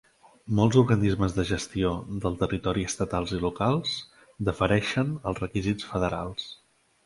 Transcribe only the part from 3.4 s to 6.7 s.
locals defereixen als requisits federals.